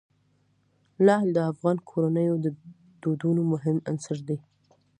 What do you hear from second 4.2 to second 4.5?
دی.